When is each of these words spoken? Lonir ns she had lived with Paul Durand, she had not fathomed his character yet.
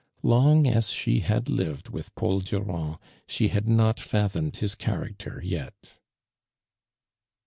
Lonir 0.23 0.77
ns 0.79 0.89
she 0.89 1.19
had 1.19 1.47
lived 1.47 1.89
with 1.89 2.15
Paul 2.15 2.39
Durand, 2.39 2.97
she 3.27 3.49
had 3.49 3.67
not 3.67 3.99
fathomed 3.99 4.55
his 4.55 4.73
character 4.73 5.39
yet. 5.43 5.99